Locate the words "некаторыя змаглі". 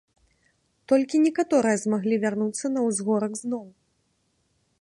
1.25-2.15